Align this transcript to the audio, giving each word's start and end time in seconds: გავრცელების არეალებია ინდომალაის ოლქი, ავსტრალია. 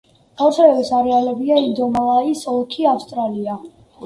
გავრცელების 0.41 0.87
არეალებია 0.99 1.57
ინდომალაის 1.67 2.43
ოლქი, 2.55 2.89
ავსტრალია. 2.95 3.61